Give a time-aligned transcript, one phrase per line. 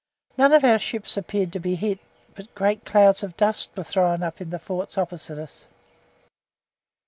[0.35, 1.99] None of our ships appeared to be hit,
[2.33, 5.65] but great clouds of dust were thrown up in the forts opposite us.